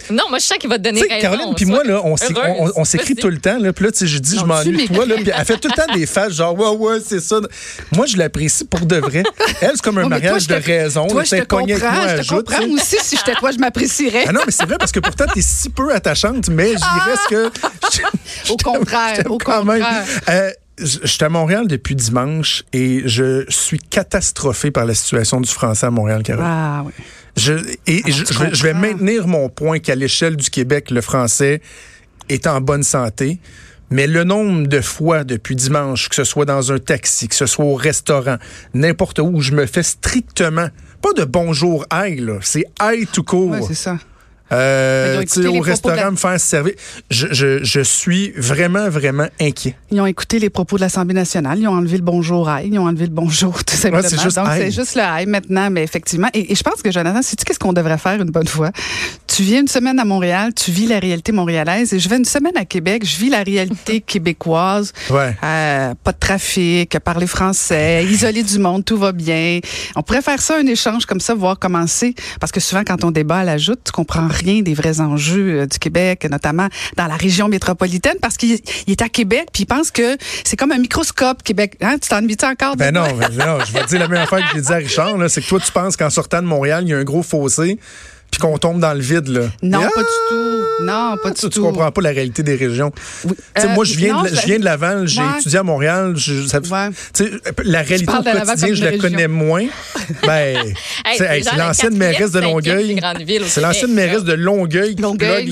Non, 0.09 0.15
non, 0.15 0.23
moi, 0.29 0.39
je 0.39 0.45
sens 0.45 0.57
qu'il 0.57 0.69
va 0.69 0.77
te 0.77 0.83
donner 0.83 1.01
raison. 1.01 1.21
Caroline, 1.21 1.53
puis 1.55 1.65
moi, 1.65 1.83
là, 1.83 2.01
on 2.03 2.85
s'écrit 2.85 3.15
tout 3.15 3.29
le 3.29 3.37
temps. 3.37 3.57
Là, 3.59 3.73
puis 3.73 3.85
là, 3.85 3.91
je 3.99 4.17
dis, 4.17 4.37
je 4.37 4.45
m'ennuie 4.45 4.87
de 4.87 4.93
toi. 4.93 5.05
Là, 5.05 5.15
puis 5.15 5.31
elle 5.35 5.45
fait 5.45 5.57
tout 5.57 5.69
le 5.69 5.75
temps 5.75 5.93
des 5.93 6.05
faces, 6.05 6.33
genre, 6.33 6.57
ouais, 6.57 6.75
ouais, 6.77 6.99
c'est 7.05 7.19
ça. 7.19 7.39
Moi, 7.95 8.05
je 8.05 8.17
l'apprécie 8.17 8.65
pour 8.65 8.85
de 8.85 8.97
vrai. 8.97 9.23
Elle, 9.61 9.71
c'est 9.73 9.81
comme 9.81 9.97
un 9.97 10.07
mariage 10.07 10.47
de 10.47 10.55
raison. 10.55 11.07
Toi, 11.07 11.23
je 11.23 11.37
te 11.37 11.43
comprends, 11.43 11.67
je 11.67 12.21
te 12.21 12.27
comprends 12.27 12.69
aussi. 12.69 12.97
Si 13.01 13.17
j'étais 13.17 13.35
toi, 13.35 13.51
je 13.51 13.57
m'apprécierais. 13.57 14.25
Ah 14.27 14.31
non, 14.31 14.41
mais 14.45 14.51
c'est 14.51 14.65
vrai, 14.65 14.77
parce 14.77 14.91
que 14.91 14.99
pourtant, 14.99 15.25
t'es 15.33 15.41
si 15.41 15.69
peu 15.69 15.93
attachante, 15.93 16.49
mais 16.49 16.73
je 16.73 16.77
dirais 16.77 17.17
que... 17.29 18.51
Au 18.51 18.57
contraire, 18.57 19.23
au 19.29 19.37
contraire. 19.37 20.03
Euh, 20.29 20.51
je 20.77 21.07
suis 21.07 21.23
à 21.23 21.29
Montréal 21.29 21.67
depuis 21.67 21.95
dimanche 21.95 22.63
et 22.73 23.03
je 23.05 23.45
suis 23.49 23.79
catastrophé 23.79 24.71
par 24.71 24.85
la 24.85 24.93
situation 24.93 25.39
du 25.41 25.49
français 25.49 25.85
à 25.85 25.91
Montréal, 25.91 26.23
Caroline. 26.23 26.47
Ah 26.49 26.83
oui. 26.85 26.93
Je, 27.37 27.53
et 27.87 28.01
ah, 28.05 28.09
je, 28.09 28.63
vais 28.63 28.73
maintenir 28.73 29.27
mon 29.27 29.49
point 29.49 29.79
qu'à 29.79 29.95
l'échelle 29.95 30.35
du 30.35 30.49
Québec, 30.49 30.91
le 30.91 31.01
français 31.01 31.61
est 32.29 32.47
en 32.47 32.61
bonne 32.61 32.83
santé. 32.83 33.39
Mais 33.89 34.07
le 34.07 34.23
nombre 34.23 34.67
de 34.67 34.79
fois 34.79 35.23
depuis 35.25 35.55
dimanche, 35.55 36.07
que 36.07 36.15
ce 36.15 36.23
soit 36.23 36.45
dans 36.45 36.71
un 36.71 36.79
taxi, 36.79 37.27
que 37.27 37.35
ce 37.35 37.45
soit 37.45 37.65
au 37.65 37.75
restaurant, 37.75 38.37
n'importe 38.73 39.19
où, 39.19 39.41
je 39.41 39.51
me 39.51 39.65
fais 39.65 39.83
strictement, 39.83 40.69
pas 41.01 41.13
de 41.13 41.25
bonjour 41.25 41.85
aïe, 41.89 42.21
là, 42.21 42.37
c'est 42.41 42.63
aïe 42.79 43.05
tout 43.11 43.23
court. 43.23 43.49
Ouais, 43.49 43.61
c'est 43.67 43.73
ça. 43.73 43.97
Euh, 44.51 45.23
au 45.47 45.61
restaurant, 45.61 46.11
me 46.11 46.17
faire 46.17 46.39
servir. 46.39 46.73
Je, 47.09 47.27
je, 47.31 47.63
je, 47.63 47.81
suis 47.81 48.31
vraiment, 48.31 48.89
vraiment 48.89 49.27
inquiet. 49.39 49.75
Ils 49.91 50.01
ont 50.01 50.05
écouté 50.05 50.39
les 50.39 50.49
propos 50.49 50.75
de 50.75 50.81
l'Assemblée 50.81 51.13
nationale. 51.13 51.59
Ils 51.59 51.67
ont 51.67 51.73
enlevé 51.73 51.97
le 51.97 52.03
bonjour 52.03 52.49
aïe. 52.49 52.69
Ils 52.71 52.79
ont 52.79 52.85
enlevé 52.85 53.05
le 53.05 53.11
bonjour, 53.11 53.63
tout 53.65 53.75
simplement. 53.75 54.03
c'est 54.07 54.21
juste 54.21 54.35
Donc, 54.35 54.47
c'est 54.51 54.71
juste 54.71 54.95
le 54.95 55.01
aïe 55.01 55.25
maintenant, 55.25 55.69
mais 55.69 55.83
effectivement. 55.83 56.27
Et, 56.33 56.53
je 56.53 56.63
pense 56.63 56.81
que, 56.81 56.91
Jonathan, 56.91 57.21
sais-tu 57.21 57.45
qu'est-ce 57.45 57.59
qu'on 57.59 57.73
devrait 57.73 57.97
faire 57.97 58.21
une 58.21 58.29
bonne 58.29 58.47
fois? 58.47 58.71
Tu 59.33 59.43
viens 59.43 59.61
une 59.61 59.69
semaine 59.69 59.97
à 59.97 60.03
Montréal, 60.03 60.53
tu 60.53 60.71
vis 60.71 60.87
la 60.87 60.99
réalité 60.99 61.31
montréalaise, 61.31 61.93
et 61.93 61.99
je 61.99 62.09
vais 62.09 62.17
une 62.17 62.25
semaine 62.25 62.57
à 62.57 62.65
Québec, 62.65 63.05
je 63.05 63.15
vis 63.15 63.29
la 63.29 63.43
réalité 63.43 64.01
québécoise. 64.05 64.91
Ouais. 65.09 65.33
Euh, 65.41 65.93
pas 66.03 66.11
de 66.11 66.17
trafic, 66.19 66.99
parler 66.99 67.27
français, 67.27 68.03
isolé 68.03 68.43
du 68.43 68.59
monde, 68.59 68.83
tout 68.83 68.97
va 68.97 69.13
bien. 69.13 69.61
On 69.95 70.01
pourrait 70.03 70.21
faire 70.21 70.41
ça, 70.41 70.57
un 70.57 70.67
échange 70.67 71.05
comme 71.05 71.21
ça, 71.21 71.33
voir 71.33 71.57
comment 71.57 71.87
c'est. 71.87 72.13
Parce 72.41 72.51
que 72.51 72.59
souvent, 72.59 72.83
quand 72.85 73.05
on 73.05 73.11
débat 73.11 73.37
à 73.37 73.43
la 73.45 73.57
joute, 73.57 73.79
tu 73.85 73.93
comprends 73.93 74.27
rien 74.27 74.63
des 74.63 74.73
vrais 74.73 74.99
enjeux 74.99 75.61
euh, 75.61 75.65
du 75.65 75.79
Québec, 75.79 76.27
notamment 76.29 76.67
dans 76.97 77.07
la 77.07 77.15
région 77.15 77.47
métropolitaine, 77.47 78.17
parce 78.21 78.35
qu'il 78.35 78.59
est 78.87 79.01
à 79.01 79.07
Québec, 79.07 79.47
puis 79.53 79.63
il 79.63 79.65
pense 79.65 79.91
que 79.91 80.17
c'est 80.43 80.57
comme 80.57 80.73
un 80.73 80.77
microscope 80.77 81.41
Québec. 81.41 81.77
Hein? 81.79 81.95
Tu 82.01 82.09
t'ennuies 82.09 82.35
encore 82.43 82.75
ben 82.75 82.93
non, 82.93 83.05
ben 83.17 83.29
non, 83.37 83.63
je 83.65 83.71
vais 83.71 83.83
te 83.83 83.87
dire 83.87 83.99
la 83.99 84.09
même 84.09 84.23
affaire 84.23 84.39
que 84.39 84.55
j'ai 84.57 84.61
dit 84.61 84.73
à 84.73 84.75
Richard, 84.75 85.15
c'est 85.29 85.41
que 85.41 85.47
toi, 85.47 85.59
tu 85.61 85.71
penses 85.71 85.95
qu'en 85.95 86.09
sortant 86.09 86.41
de 86.41 86.47
Montréal, 86.47 86.83
il 86.85 86.89
y 86.89 86.93
a 86.93 86.97
un 86.97 87.05
gros 87.05 87.23
fossé. 87.23 87.79
Puis 88.31 88.39
qu'on 88.39 88.57
tombe 88.57 88.79
dans 88.79 88.93
le 88.93 88.99
vide, 89.01 89.27
là. 89.27 89.41
Non, 89.61 89.81
pas 89.81 89.89
ah, 89.97 89.99
du 89.99 90.05
tout. 90.29 90.83
Non, 90.83 91.15
pas 91.21 91.29
du 91.29 91.35
tu, 91.35 91.41
tout. 91.41 91.49
tu 91.49 91.59
comprends 91.59 91.91
pas 91.91 92.01
la 92.01 92.09
réalité 92.11 92.43
des 92.43 92.55
régions. 92.55 92.91
Oui. 93.25 93.33
Euh, 93.59 93.67
moi, 93.69 93.83
je 93.85 93.93
viens, 93.95 94.13
non, 94.13 94.23
de, 94.23 94.29
je 94.29 94.45
viens 94.45 94.57
de 94.57 94.63
Laval, 94.65 95.07
j'ai 95.07 95.21
Ouais. 95.21 95.27
étudié 95.39 95.59
à 95.59 95.63
Montréal. 95.63 96.13
Je, 96.15 96.47
ça- 96.47 96.59
Ouais. 96.59 96.89
tu 97.13 97.25
sais, 97.25 97.31
la 97.65 97.81
réalité 97.81 98.11
au 98.11 98.23
quotidien, 98.23 98.73
je 98.73 98.83
la 98.83 98.89
région. 98.91 99.01
connais 99.01 99.27
moins. 99.27 99.65
Ben, 100.25 100.57
Hey, 101.05 101.21
hey, 101.21 101.43
c'est 101.43 101.55
la 101.57 101.67
l'ancienne 101.67 101.97
mairesse 101.97 102.31
de 102.31 102.39
Longueuil. 102.39 102.99
C'est 103.47 103.61
l'ancienne 103.61 103.93
mairesse 103.93 104.23
de 104.23 104.33
Longueuil 104.33 104.95
qui 104.95 105.01
Longueuil, 105.01 105.49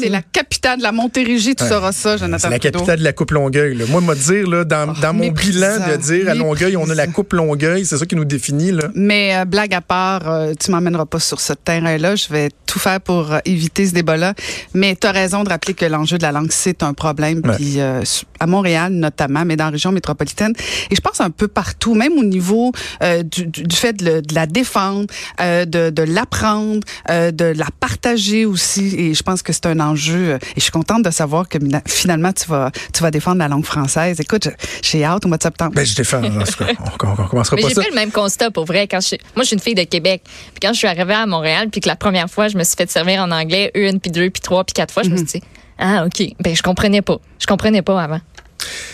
c'est 0.00 0.08
la 0.08 0.22
capitale 0.22 0.78
de 0.78 0.82
la 0.82 0.92
Montérégie, 0.92 1.54
tu 1.54 1.64
sauras 1.64 1.92
ça, 1.92 2.16
Jonathan 2.16 2.42
C'est 2.42 2.50
la 2.50 2.58
capitale 2.58 2.98
de 2.98 3.04
la 3.04 3.12
Coupe 3.12 3.30
Longueuil. 3.32 3.78
Moi, 3.88 4.00
me 4.00 4.14
dire, 4.14 4.48
là, 4.48 4.64
dans, 4.64 4.92
dans 4.92 5.12
mon 5.14 5.28
bilan, 5.30 5.78
de 5.90 5.96
dire 5.96 6.28
à 6.28 6.34
Longueuil, 6.34 6.76
on 6.76 6.88
a 6.90 6.94
la. 6.94 7.06
Coupe 7.14 7.32
Longueuil, 7.34 7.84
c'est 7.86 7.96
ça 7.96 8.06
qui 8.06 8.16
nous 8.16 8.24
définit. 8.24 8.72
Là. 8.72 8.84
Mais 8.94 9.36
euh, 9.36 9.44
blague 9.44 9.72
à 9.72 9.80
part, 9.80 10.28
euh, 10.28 10.52
tu 10.58 10.70
m'emmèneras 10.72 11.06
pas 11.06 11.20
sur 11.20 11.40
ce 11.40 11.52
terrain-là. 11.52 12.03
Je 12.14 12.32
vais 12.32 12.50
tout 12.66 12.78
faire 12.78 13.00
pour 13.00 13.32
euh, 13.32 13.38
éviter 13.44 13.86
ce 13.86 13.94
débat-là. 13.94 14.34
Mais 14.74 14.96
tu 14.96 15.06
as 15.06 15.12
raison 15.12 15.44
de 15.44 15.48
rappeler 15.48 15.74
que 15.74 15.84
l'enjeu 15.86 16.18
de 16.18 16.22
la 16.22 16.32
langue, 16.32 16.50
c'est 16.50 16.82
un 16.82 16.92
problème. 16.94 17.40
Ouais. 17.44 17.56
Puis 17.56 17.80
euh, 17.80 18.02
à 18.40 18.46
Montréal 18.46 18.92
notamment, 18.92 19.44
mais 19.44 19.56
dans 19.56 19.64
la 19.64 19.70
région 19.70 19.92
métropolitaine. 19.92 20.52
Et 20.90 20.94
je 20.96 21.00
pense 21.00 21.20
un 21.20 21.30
peu 21.30 21.48
partout, 21.48 21.94
même 21.94 22.12
au 22.18 22.24
niveau 22.24 22.72
euh, 23.02 23.22
du, 23.22 23.48
fait 23.76 23.92
de, 23.94 24.04
le- 24.04 24.22
de 24.22 24.34
la 24.34 24.46
défendre, 24.46 25.06
euh, 25.40 25.64
de, 25.64 25.90
de 25.90 26.02
l'apprendre, 26.02 26.80
euh, 27.10 27.30
de 27.30 27.44
la 27.46 27.66
partager 27.80 28.44
aussi. 28.44 28.94
Et 28.98 29.14
je 29.14 29.22
pense 29.22 29.42
que 29.42 29.52
c'est 29.52 29.66
un 29.66 29.80
enjeu. 29.80 30.34
Et 30.34 30.38
je 30.56 30.60
suis 30.62 30.70
contente 30.72 31.02
de 31.04 31.10
savoir 31.10 31.48
que 31.48 31.58
finalement, 31.86 32.32
tu 32.32 32.46
vas, 32.48 32.70
tu 32.92 33.02
vas 33.02 33.10
défendre 33.10 33.38
la 33.38 33.48
langue 33.48 33.64
française. 33.64 34.18
Écoute, 34.20 34.48
j'ai 34.82 35.04
hâte 35.04 35.24
au 35.24 35.28
mois 35.28 35.38
de 35.38 35.42
septembre. 35.42 35.72
Ben, 35.74 35.84
je 35.86 35.94
défends. 35.94 36.22
en 36.24 36.30
tout 36.44 36.52
cas, 36.64 36.66
on, 36.80 37.08
on, 37.08 37.22
on 37.24 37.26
commencera 37.28 37.56
Mais 37.56 37.62
pas 37.62 37.68
j'ai 37.68 37.74
fait 37.82 37.88
le 37.90 37.94
même 37.94 38.10
constat 38.10 38.50
pour 38.50 38.64
vrai. 38.64 38.88
Quand 38.88 39.00
je, 39.00 39.16
moi, 39.36 39.42
je 39.42 39.48
suis 39.48 39.54
une 39.54 39.60
fille 39.62 39.74
de 39.74 39.84
Québec. 39.84 40.22
Puis 40.24 40.60
quand 40.62 40.72
je 40.72 40.78
suis 40.78 40.86
arrivée 40.88 41.14
à 41.14 41.26
Montréal, 41.26 41.68
puis 41.70 41.80
que 41.80 41.88
la 41.88 41.93
première 41.96 42.28
fois, 42.30 42.48
je 42.48 42.56
me 42.58 42.64
suis 42.64 42.76
fait 42.76 42.90
servir 42.90 43.20
en 43.22 43.30
anglais 43.30 43.70
une, 43.74 44.00
puis 44.00 44.10
deux, 44.10 44.30
puis 44.30 44.40
trois, 44.40 44.64
puis 44.64 44.72
quatre 44.74 44.92
fois, 44.92 45.02
je 45.02 45.10
me 45.10 45.16
suis 45.16 45.26
dit, 45.26 45.42
ah, 45.78 46.04
OK. 46.06 46.22
Ben, 46.40 46.54
je 46.54 46.62
comprenais 46.62 47.02
pas. 47.02 47.18
Je 47.38 47.46
comprenais 47.46 47.82
pas 47.82 48.00
avant. 48.02 48.20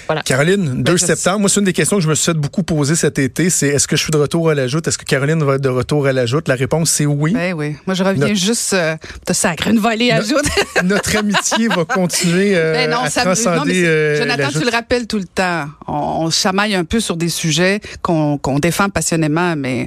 Voilà. 0.09 0.23
Caroline, 0.23 0.83
2 0.83 0.97
je- 0.97 1.05
septembre, 1.07 1.41
moi, 1.41 1.49
c'est 1.49 1.61
une 1.61 1.67
des 1.67 1.73
questions 1.73 1.97
que 1.99 2.03
je 2.03 2.09
me 2.09 2.15
suis 2.17 2.25
fait 2.33 2.35
beaucoup 2.37 2.65
poser 2.65 2.97
cet 2.97 3.21
été, 3.21 3.51
c'est 3.51 3.69
est-ce 3.69 3.87
que 3.87 3.95
je 3.95 4.03
suis 4.03 4.11
de 4.11 4.17
retour 4.17 4.51
à 4.51 4.55
la 4.57 4.67
joute? 4.67 4.89
Est-ce 4.89 4.99
que 4.99 5.05
Caroline 5.05 5.45
va 5.45 5.55
être 5.55 5.61
de 5.61 5.69
retour 5.69 6.09
à 6.09 6.13
la 6.13 6.27
joute? 6.27 6.49
La 6.49 6.57
réponse, 6.57 6.91
c'est 6.91 7.07
oui. 7.07 7.33
Ben 7.35 7.55
oui. 7.55 7.77
Moi, 7.87 7.95
je 7.95 8.03
reviens 8.03 8.27
Notre- 8.27 8.35
juste 8.41 8.73
euh, 8.73 8.97
te 9.25 9.33
sacrer 9.33 9.71
une 9.71 9.79
volée 9.79 10.11
à 10.11 10.17
Notre- 10.19 10.29
joute. 10.29 10.45
Notre 10.85 11.17
amitié 11.17 11.69
va 11.69 11.85
continuer 11.85 12.57
euh, 12.57 12.73
Ben 12.73 12.91
non, 12.91 13.03
à 13.03 13.11
ça 13.11 13.21
me- 13.21 13.27
non, 13.29 13.35
transcender 13.35 13.73
mais 13.83 13.87
euh, 13.87 14.17
Jonathan, 14.19 14.43
la 14.43 14.49
tu 14.61 14.65
le 14.65 14.71
rappelles 14.73 15.07
tout 15.07 15.19
le 15.19 15.25
temps. 15.25 15.67
On, 15.87 15.93
on 16.25 16.31
chamaille 16.31 16.75
un 16.75 16.85
peu 16.85 16.99
sur 16.99 17.17
des 17.17 17.29
sujets 17.29 17.81
qu'on 18.03 18.39
qu'on 18.39 18.59
défend 18.59 18.89
passionnément, 18.89 19.55
mais 19.55 19.87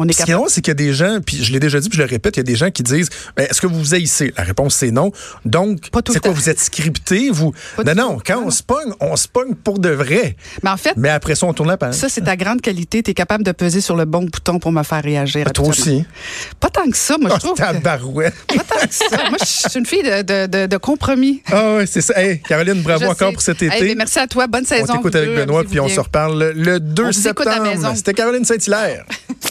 on 0.00 0.08
est 0.08 0.12
Ce 0.12 0.24
qui 0.24 0.30
est 0.32 0.34
c'est 0.48 0.60
qu'il 0.62 0.70
y 0.70 0.72
a 0.72 0.74
des 0.74 0.92
gens, 0.92 1.18
puis 1.24 1.42
je 1.42 1.52
l'ai 1.52 1.60
déjà 1.60 1.78
dit, 1.80 1.88
puis 1.88 1.96
je 1.98 2.02
le 2.02 2.08
répète, 2.08 2.36
il 2.36 2.40
y 2.40 2.40
a 2.40 2.44
des 2.44 2.56
gens 2.56 2.70
qui 2.70 2.82
disent 2.82 3.08
ben, 3.36 3.46
Est-ce 3.48 3.60
que 3.60 3.66
vous 3.66 3.78
vous 3.78 3.94
haïssez? 3.94 4.32
La 4.36 4.44
réponse, 4.44 4.74
c'est 4.74 4.90
non. 4.90 5.12
Donc, 5.44 5.88
c'est 6.10 6.20
quoi. 6.20 6.30
Vous 6.32 6.48
êtes 6.48 6.58
scripté 6.60 7.30
vous... 7.30 7.52
Pas 7.76 7.94
Non, 7.94 8.18
quand 8.24 8.40
Non, 8.40 8.46
on 8.46 8.50
se 8.50 8.62
pogne, 8.62 8.92
on 9.00 9.16
se 9.16 9.28
pogne 9.28 9.54
pour 9.54 9.78
de 9.78 9.90
vrai. 9.90 10.36
Mais 10.62 10.70
en 10.70 10.76
fait, 10.76 10.94
Mais 10.96 11.08
après 11.10 11.34
ça, 11.34 11.46
on 11.46 11.52
tourne 11.52 11.68
la 11.68 11.76
page. 11.76 11.94
ça, 11.94 12.08
c'est 12.08 12.22
ta 12.22 12.36
grande 12.36 12.60
qualité. 12.60 13.02
Tu 13.02 13.10
es 13.10 13.14
capable 13.14 13.44
de 13.44 13.52
peser 13.52 13.80
sur 13.80 13.96
le 13.96 14.04
bon 14.04 14.22
bouton 14.24 14.58
pour 14.58 14.72
me 14.72 14.82
faire 14.82 15.02
réagir. 15.02 15.44
Ah, 15.48 15.50
toi 15.50 15.68
aussi. 15.68 16.04
Pas 16.58 16.70
tant 16.70 16.88
que 16.90 16.96
ça, 16.96 17.16
moi, 17.18 17.30
Oh, 17.32 17.36
je 17.36 17.40
trouve. 17.40 17.54
que- 17.54 17.60
tabarouette. 17.62 18.34
Pas 18.48 18.54
tant 18.64 18.86
que 18.86 18.94
ça. 18.94 19.28
Moi, 19.28 19.38
je 19.40 19.68
suis 19.68 19.78
une 19.78 19.86
fille 19.86 20.02
de, 20.02 20.22
de, 20.22 20.46
de, 20.46 20.66
de 20.66 20.76
compromis. 20.76 21.42
Ah 21.52 21.74
ouais, 21.74 21.86
c'est 21.86 22.00
ça. 22.00 22.20
Hey, 22.20 22.40
Caroline, 22.40 22.82
bravo 22.82 23.00
Je 23.04 23.10
encore 23.10 23.28
sais. 23.28 23.32
pour 23.34 23.42
cet 23.42 23.62
Hey, 23.62 23.68
été. 23.68 23.88
ben, 23.88 23.98
merci 23.98 24.18
à 24.18 24.26
toi. 24.26 24.46
Bonne 24.46 24.64
on 24.64 24.68
saison. 24.68 24.94
t'écoute 24.94 25.12
vous 25.12 25.18
avec. 25.18 25.34
Benoît, 25.36 25.64
puis 25.64 25.80
on 25.80 25.88
se 25.88 26.00
reparle 26.00 26.52
le 26.56 26.80
2 26.80 27.04
On 27.06 27.12
septembre. 27.12 27.62
maison. 27.62 27.94
C'était 27.94 28.14
Caroline 28.14 28.44
Saint-Hilaire. 28.44 29.04